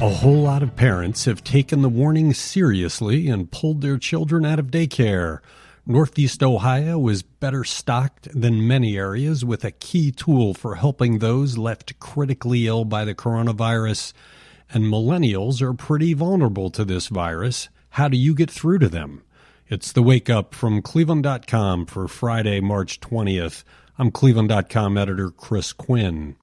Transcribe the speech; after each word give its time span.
A 0.00 0.08
whole 0.08 0.42
lot 0.42 0.62
of 0.62 0.76
parents 0.76 1.24
have 1.24 1.42
taken 1.42 1.82
the 1.82 1.88
warning 1.88 2.32
seriously 2.32 3.26
and 3.26 3.50
pulled 3.50 3.80
their 3.80 3.98
children 3.98 4.46
out 4.46 4.60
of 4.60 4.70
daycare. 4.70 5.40
Northeast 5.84 6.40
Ohio 6.40 7.08
is 7.08 7.24
better 7.24 7.64
stocked 7.64 8.28
than 8.32 8.64
many 8.64 8.96
areas 8.96 9.44
with 9.44 9.64
a 9.64 9.72
key 9.72 10.12
tool 10.12 10.54
for 10.54 10.76
helping 10.76 11.18
those 11.18 11.58
left 11.58 11.98
critically 11.98 12.68
ill 12.68 12.84
by 12.84 13.04
the 13.04 13.12
coronavirus. 13.12 14.12
And 14.70 14.84
millennials 14.84 15.60
are 15.60 15.74
pretty 15.74 16.14
vulnerable 16.14 16.70
to 16.70 16.84
this 16.84 17.08
virus. 17.08 17.68
How 17.90 18.06
do 18.06 18.16
you 18.16 18.36
get 18.36 18.52
through 18.52 18.78
to 18.78 18.88
them? 18.88 19.24
It's 19.66 19.90
the 19.90 20.02
wake 20.04 20.30
up 20.30 20.54
from 20.54 20.80
Cleveland.com 20.80 21.86
for 21.86 22.06
Friday, 22.06 22.60
March 22.60 23.00
20th. 23.00 23.64
I'm 23.98 24.12
Cleveland.com 24.12 24.96
editor 24.96 25.30
Chris 25.30 25.72
Quinn. 25.72 26.36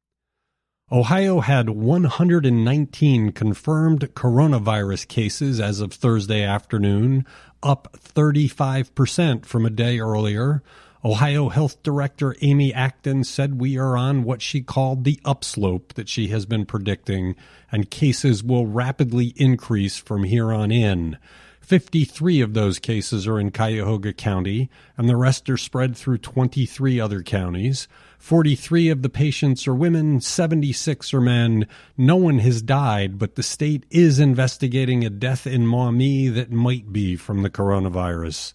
Ohio 0.91 1.39
had 1.39 1.71
119 1.71 3.31
confirmed 3.31 4.01
coronavirus 4.13 5.07
cases 5.07 5.59
as 5.59 5.79
of 5.79 5.91
Thursday 5.91 6.43
afternoon, 6.43 7.25
up 7.63 7.97
35% 7.99 9.47
from 9.47 9.65
a 9.65 9.71
day 9.71 9.99
earlier. 9.99 10.61
Ohio 11.03 11.49
Health 11.49 11.81
Director 11.81 12.35
Amy 12.41 12.71
Acton 12.71 13.23
said 13.23 13.59
we 13.59 13.79
are 13.79 13.97
on 13.97 14.23
what 14.23 14.43
she 14.43 14.61
called 14.61 15.05
the 15.05 15.19
upslope 15.25 15.95
that 15.95 16.07
she 16.07 16.27
has 16.27 16.45
been 16.45 16.67
predicting, 16.67 17.35
and 17.71 17.89
cases 17.89 18.43
will 18.43 18.67
rapidly 18.67 19.33
increase 19.37 19.97
from 19.97 20.23
here 20.23 20.53
on 20.53 20.71
in. 20.71 21.17
53 21.65 22.41
of 22.41 22.53
those 22.53 22.77
cases 22.77 23.25
are 23.25 23.39
in 23.39 23.49
Cuyahoga 23.49 24.13
County, 24.13 24.69
and 24.97 25.09
the 25.09 25.15
rest 25.15 25.49
are 25.49 25.57
spread 25.57 25.97
through 25.97 26.19
23 26.19 26.99
other 26.99 27.23
counties. 27.23 27.87
43 28.19 28.89
of 28.89 29.01
the 29.01 29.09
patients 29.09 29.67
are 29.67 29.73
women, 29.73 30.21
76 30.21 31.11
are 31.11 31.21
men. 31.21 31.67
No 31.97 32.17
one 32.17 32.37
has 32.37 32.61
died, 32.61 33.17
but 33.17 33.33
the 33.33 33.41
state 33.41 33.83
is 33.89 34.19
investigating 34.19 35.03
a 35.03 35.09
death 35.09 35.47
in 35.47 35.65
Maumee 35.65 36.27
that 36.27 36.51
might 36.51 36.93
be 36.93 37.15
from 37.15 37.41
the 37.41 37.49
coronavirus. 37.49 38.53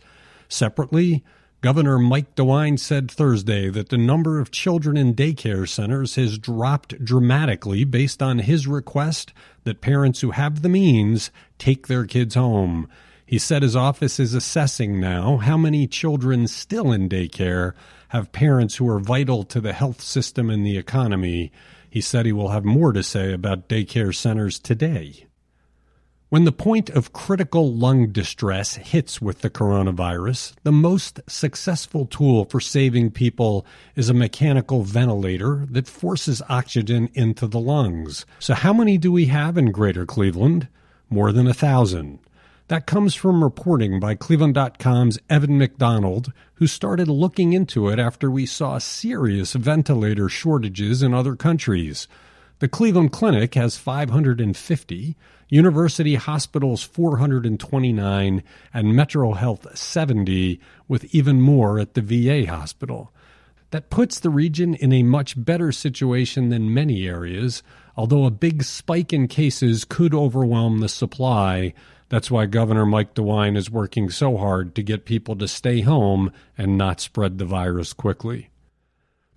Separately, 0.48 1.24
Governor 1.62 1.98
Mike 1.98 2.36
DeWine 2.36 2.78
said 2.78 3.10
Thursday 3.10 3.68
that 3.68 3.90
the 3.90 3.98
number 3.98 4.38
of 4.38 4.50
children 4.50 4.96
in 4.96 5.14
daycare 5.14 5.68
centers 5.68 6.14
has 6.14 6.38
dropped 6.38 7.04
dramatically 7.04 7.84
based 7.84 8.22
on 8.22 8.38
his 8.38 8.66
request 8.66 9.34
that 9.64 9.82
parents 9.82 10.20
who 10.20 10.30
have 10.30 10.62
the 10.62 10.70
means 10.70 11.30
take 11.58 11.86
their 11.86 12.06
kids 12.06 12.34
home. 12.34 12.88
He 13.30 13.38
said 13.38 13.62
his 13.62 13.76
office 13.76 14.18
is 14.18 14.34
assessing 14.34 14.98
now 14.98 15.36
how 15.36 15.56
many 15.56 15.86
children 15.86 16.48
still 16.48 16.90
in 16.90 17.08
daycare 17.08 17.74
have 18.08 18.32
parents 18.32 18.74
who 18.74 18.88
are 18.88 18.98
vital 18.98 19.44
to 19.44 19.60
the 19.60 19.72
health 19.72 20.00
system 20.00 20.50
and 20.50 20.66
the 20.66 20.76
economy. 20.76 21.52
He 21.88 22.00
said 22.00 22.26
he 22.26 22.32
will 22.32 22.48
have 22.48 22.64
more 22.64 22.92
to 22.92 23.04
say 23.04 23.32
about 23.32 23.68
daycare 23.68 24.12
centers 24.12 24.58
today. 24.58 25.26
When 26.30 26.42
the 26.42 26.50
point 26.50 26.90
of 26.90 27.12
critical 27.12 27.72
lung 27.72 28.08
distress 28.10 28.74
hits 28.74 29.22
with 29.22 29.42
the 29.42 29.50
coronavirus, 29.50 30.54
the 30.64 30.72
most 30.72 31.20
successful 31.28 32.06
tool 32.06 32.46
for 32.46 32.58
saving 32.58 33.12
people 33.12 33.64
is 33.94 34.08
a 34.08 34.12
mechanical 34.12 34.82
ventilator 34.82 35.68
that 35.70 35.86
forces 35.86 36.42
oxygen 36.48 37.08
into 37.14 37.46
the 37.46 37.60
lungs. 37.60 38.26
So, 38.40 38.54
how 38.54 38.72
many 38.72 38.98
do 38.98 39.12
we 39.12 39.26
have 39.26 39.56
in 39.56 39.70
Greater 39.70 40.04
Cleveland? 40.04 40.66
More 41.08 41.30
than 41.30 41.46
a 41.46 41.54
thousand. 41.54 42.18
That 42.70 42.86
comes 42.86 43.16
from 43.16 43.42
reporting 43.42 43.98
by 43.98 44.14
Cleveland.com's 44.14 45.18
Evan 45.28 45.58
McDonald, 45.58 46.32
who 46.54 46.68
started 46.68 47.08
looking 47.08 47.52
into 47.52 47.88
it 47.88 47.98
after 47.98 48.30
we 48.30 48.46
saw 48.46 48.78
serious 48.78 49.54
ventilator 49.54 50.28
shortages 50.28 51.02
in 51.02 51.12
other 51.12 51.34
countries. 51.34 52.06
The 52.60 52.68
Cleveland 52.68 53.10
Clinic 53.10 53.56
has 53.56 53.76
550, 53.76 55.16
University 55.48 56.14
Hospitals 56.14 56.84
429, 56.84 58.44
and 58.72 58.94
Metro 58.94 59.32
Health 59.32 59.76
70, 59.76 60.60
with 60.86 61.12
even 61.12 61.40
more 61.40 61.80
at 61.80 61.94
the 61.94 62.02
VA 62.02 62.48
hospital. 62.48 63.12
That 63.72 63.90
puts 63.90 64.20
the 64.20 64.30
region 64.30 64.76
in 64.76 64.92
a 64.92 65.02
much 65.02 65.34
better 65.44 65.72
situation 65.72 66.50
than 66.50 66.72
many 66.72 67.08
areas, 67.08 67.64
although 67.96 68.26
a 68.26 68.30
big 68.30 68.62
spike 68.62 69.12
in 69.12 69.26
cases 69.26 69.84
could 69.84 70.14
overwhelm 70.14 70.78
the 70.78 70.88
supply. 70.88 71.74
That's 72.10 72.30
why 72.30 72.46
Governor 72.46 72.84
Mike 72.84 73.14
DeWine 73.14 73.56
is 73.56 73.70
working 73.70 74.10
so 74.10 74.36
hard 74.36 74.74
to 74.74 74.82
get 74.82 75.04
people 75.04 75.36
to 75.36 75.46
stay 75.46 75.80
home 75.80 76.32
and 76.58 76.76
not 76.76 77.00
spread 77.00 77.38
the 77.38 77.44
virus 77.44 77.92
quickly. 77.92 78.50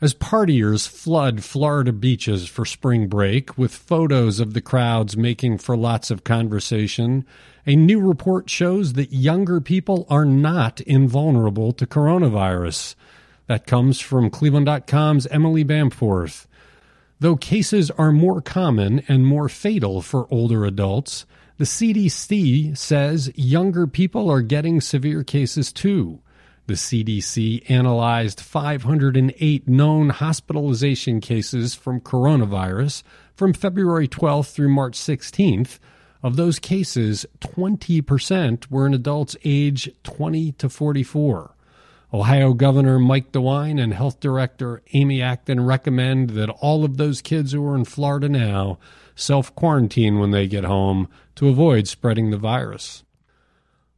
As 0.02 0.16
partiers 0.16 0.88
flood 0.88 1.44
Florida 1.44 1.94
beaches 1.94 2.50
for 2.50 2.66
spring 2.66 3.08
break, 3.08 3.58
with 3.58 3.74
photos 3.74 4.40
of 4.40 4.54
the 4.54 4.60
crowds 4.60 5.16
making 5.16 5.60
for 5.60 5.78
lots 5.78 6.10
of 6.10 6.24
conversation, 6.24 7.26
a 7.66 7.76
new 7.76 8.02
report 8.02 8.50
shows 8.50 8.94
that 8.94 9.14
younger 9.14 9.62
people 9.62 10.08
are 10.10 10.26
not 10.26 10.82
invulnerable 10.82 11.74
to 11.74 11.86
coronavirus. 11.86 12.96
That 13.46 13.68
comes 13.68 14.02
from 14.02 14.32
Cleveland.com's 14.32 15.28
Emily 15.28 15.64
Bamforth. 15.64 16.48
Though 17.20 17.38
cases 17.38 17.92
are 17.92 18.12
more 18.12 18.42
common 18.42 19.04
and 19.08 19.28
more 19.28 19.48
fatal 19.48 20.02
for 20.02 20.28
older 20.32 20.66
adults, 20.66 21.26
the 21.58 21.66
CDC 21.66 22.76
says 22.78 23.32
younger 23.36 23.86
people 23.86 24.30
are 24.30 24.42
getting 24.42 24.82
severe 24.82 25.24
cases 25.24 25.72
too. 25.72 26.20
The 26.66 26.74
CDC 26.74 27.70
analyzed 27.70 28.40
508 28.40 29.68
known 29.68 30.10
hospitalization 30.10 31.20
cases 31.20 31.76
from 31.76 32.00
coronavirus 32.00 33.04
from 33.36 33.54
February 33.54 34.08
12th 34.08 34.52
through 34.52 34.70
March 34.70 34.98
16th. 34.98 35.78
Of 36.24 36.38
those 36.38 36.58
cases, 36.58 37.26
20% 37.42 38.72
were 38.72 38.88
in 38.88 38.94
adults 38.94 39.36
age 39.44 39.92
20 40.04 40.54
to 40.54 40.70
44. 40.70 41.53
Ohio 42.14 42.54
Governor 42.54 43.00
Mike 43.00 43.32
DeWine 43.32 43.82
and 43.82 43.92
Health 43.92 44.20
Director 44.20 44.84
Amy 44.94 45.20
Acton 45.20 45.66
recommend 45.66 46.32
that 46.32 46.50
all 46.50 46.86
of 46.86 46.98
those 46.98 47.24
kids 47.24 47.54
who 47.54 47.66
are 47.66 47.76
in 47.76 47.86
Florida 47.86 48.30
now 48.30 48.78
self 49.16 49.54
quarantine 49.56 50.20
when 50.20 50.30
they 50.30 50.46
get 50.46 50.64
home 50.64 51.10
to 51.34 51.50
avoid 51.50 51.88
spreading 51.88 52.30
the 52.30 52.38
virus. 52.38 53.04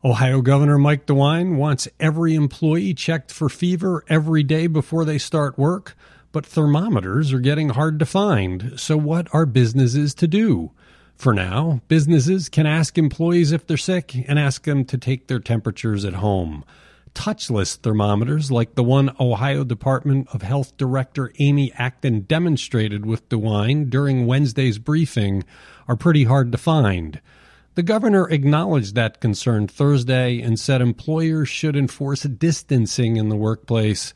Ohio 0.02 0.40
Governor 0.42 0.78
Mike 0.78 1.06
DeWine 1.06 1.58
wants 1.58 1.90
every 2.00 2.36
employee 2.36 2.94
checked 2.94 3.34
for 3.34 3.50
fever 3.50 4.06
every 4.08 4.44
day 4.44 4.68
before 4.68 5.03
they 5.03 5.18
start 5.18 5.58
work, 5.58 5.97
but 6.32 6.46
thermometers 6.46 7.34
are 7.34 7.40
getting 7.40 7.70
hard 7.70 8.00
to 8.00 8.06
find. 8.06 8.80
So, 8.80 8.96
what 8.96 9.28
are 9.34 9.46
businesses 9.46 10.14
to 10.16 10.28
do? 10.28 10.72
For 11.18 11.34
now, 11.34 11.82
businesses 11.90 12.47
can 12.47 12.66
ask 12.66 12.97
employees 12.97 13.52
if 13.52 13.68
they're 13.68 13.76
sick 13.76 14.16
and 14.26 14.40
ask 14.40 14.64
them 14.64 14.86
to 14.86 14.97
take 14.97 15.28
their 15.28 15.40
temperatures 15.40 16.06
at 16.06 16.14
home. 16.14 16.64
Touchless 17.16 17.78
thermometers, 17.78 18.52
like 18.52 18.76
the 18.76 18.84
one 18.84 19.16
Ohio 19.20 19.64
Department 19.64 20.28
of 20.31 20.44
Health 20.44 20.78
Director 20.78 21.34
Amy 21.40 21.74
Acton 21.74 22.22
demonstrated 22.22 23.06
with 23.08 23.28
DeWine 23.30 23.90
during 23.90 24.28
Wednesday's 24.28 24.78
briefing, 24.78 25.44
are 25.88 25.96
pretty 25.96 26.26
hard 26.26 26.52
to 26.52 26.59
find. 26.59 27.20
The 27.74 27.84
governor 27.84 28.30
acknowledged 28.30 28.94
that 28.96 29.20
concern 29.20 29.68
Thursday 29.68 30.40
and 30.40 30.59
said 30.59 30.81
employers 30.81 31.50
should 31.50 31.76
enforce 31.76 32.22
distancing 32.22 33.18
in 33.18 33.30
the 33.30 33.36
workplace, 33.36 34.14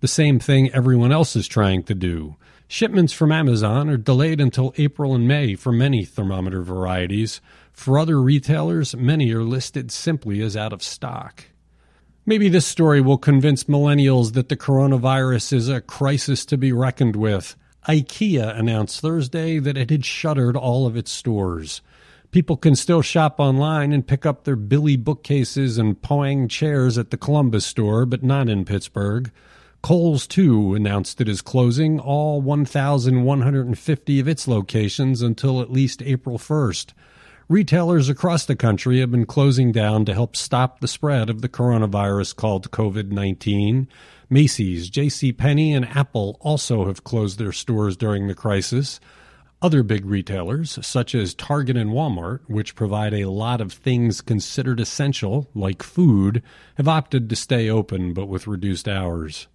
the 0.00 0.08
same 0.08 0.38
thing 0.38 0.70
everyone 0.72 1.12
else 1.12 1.36
is 1.36 1.48
trying 1.48 1.82
to 1.84 1.94
do. 1.94 2.36
Shipments 2.68 3.12
from 3.12 3.32
Amazon 3.32 3.90
are 3.90 3.96
delayed 3.96 4.40
until 4.40 4.72
April 4.76 5.14
and 5.14 5.26
May 5.26 5.56
for 5.56 5.72
many 5.72 6.04
thermometer 6.04 6.62
varieties. 6.62 7.40
For 7.72 7.98
other 7.98 8.20
retailers, 8.20 8.94
many 8.94 9.32
are 9.32 9.42
listed 9.42 9.90
simply 9.90 10.40
as 10.40 10.56
out 10.56 10.72
of 10.72 10.82
stock. 10.82 11.46
Maybe 12.26 12.48
this 12.48 12.66
story 12.66 13.00
will 13.00 13.18
convince 13.18 13.64
millennials 13.64 14.34
that 14.34 14.50
the 14.50 14.56
coronavirus 14.56 15.54
is 15.54 15.68
a 15.68 15.80
crisis 15.80 16.44
to 16.46 16.58
be 16.58 16.72
reckoned 16.72 17.16
with. 17.16 17.56
IKEA 17.88 18.56
announced 18.58 19.00
Thursday 19.00 19.58
that 19.58 19.78
it 19.78 19.88
had 19.88 20.04
shuttered 20.04 20.54
all 20.54 20.86
of 20.86 20.96
its 20.96 21.10
stores. 21.10 21.80
People 22.30 22.58
can 22.58 22.76
still 22.76 23.00
shop 23.00 23.40
online 23.40 23.90
and 23.92 24.06
pick 24.06 24.26
up 24.26 24.44
their 24.44 24.54
Billy 24.54 24.96
bookcases 24.96 25.78
and 25.78 26.00
Poang 26.00 26.46
chairs 26.46 26.98
at 26.98 27.10
the 27.10 27.16
Columbus 27.16 27.64
store, 27.64 28.04
but 28.04 28.22
not 28.22 28.48
in 28.48 28.66
Pittsburgh. 28.66 29.32
Kohl's, 29.82 30.26
too, 30.26 30.74
announced 30.74 31.22
it 31.22 31.28
is 31.28 31.40
closing 31.40 31.98
all 31.98 32.42
1,150 32.42 34.20
of 34.20 34.28
its 34.28 34.46
locations 34.46 35.22
until 35.22 35.62
at 35.62 35.72
least 35.72 36.02
April 36.02 36.36
1st. 36.36 36.92
Retailers 37.50 38.08
across 38.08 38.46
the 38.46 38.54
country 38.54 39.00
have 39.00 39.10
been 39.10 39.26
closing 39.26 39.72
down 39.72 40.04
to 40.04 40.14
help 40.14 40.36
stop 40.36 40.78
the 40.78 40.86
spread 40.86 41.28
of 41.28 41.40
the 41.42 41.48
coronavirus 41.48 42.36
called 42.36 42.70
COVID 42.70 43.10
19. 43.10 43.88
Macy's, 44.28 44.88
J.C. 44.88 45.32
Penney, 45.32 45.74
and 45.74 45.84
Apple 45.84 46.38
also 46.40 46.86
have 46.86 47.02
closed 47.02 47.40
their 47.40 47.50
stores 47.50 47.96
during 47.96 48.28
the 48.28 48.36
crisis. 48.36 49.00
Other 49.60 49.82
big 49.82 50.06
retailers, 50.06 50.78
such 50.86 51.12
as 51.12 51.34
Target 51.34 51.76
and 51.76 51.90
Walmart, 51.90 52.38
which 52.46 52.76
provide 52.76 53.14
a 53.14 53.28
lot 53.28 53.60
of 53.60 53.72
things 53.72 54.20
considered 54.20 54.78
essential, 54.78 55.50
like 55.52 55.82
food, 55.82 56.44
have 56.76 56.86
opted 56.86 57.28
to 57.28 57.34
stay 57.34 57.68
open 57.68 58.14
but 58.14 58.26
with 58.26 58.46
reduced 58.46 58.86
hours. 58.86 59.48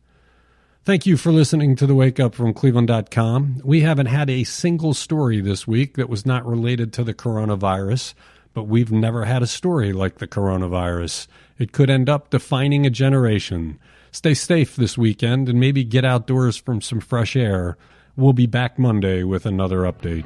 Thank 0.85 1.07
you 1.07 1.17
for 1.17 1.31
listening 1.31 1.75
to 1.77 1.87
the 1.87 1.95
Wake 1.95 2.19
Up 2.19 2.35
from 2.35 2.53
Cleveland.com. 2.53 3.61
We 3.63 3.81
haven't 3.81 4.05
had 4.05 4.29
a 4.29 4.43
single 4.43 4.93
story 4.93 5.41
this 5.41 5.65
week 5.65 5.95
that 5.95 6.09
was 6.09 6.27
not 6.27 6.45
related 6.45 6.93
to 6.93 7.03
the 7.03 7.15
coronavirus, 7.15 8.13
but 8.53 8.65
we've 8.65 8.91
never 8.91 9.25
had 9.25 9.41
a 9.41 9.47
story 9.47 9.93
like 9.93 10.19
the 10.19 10.27
coronavirus. 10.27 11.25
It 11.57 11.71
could 11.71 11.89
end 11.89 12.07
up 12.07 12.29
defining 12.29 12.85
a 12.85 12.91
generation. 12.91 13.79
Stay 14.11 14.35
safe 14.35 14.75
this 14.75 14.95
weekend 14.95 15.49
and 15.49 15.59
maybe 15.59 15.83
get 15.83 16.05
outdoors 16.05 16.55
from 16.55 16.81
some 16.81 16.99
fresh 16.99 17.35
air. 17.35 17.79
We'll 18.15 18.33
be 18.33 18.45
back 18.45 18.77
Monday 18.77 19.23
with 19.23 19.47
another 19.47 19.91
update. 19.91 20.23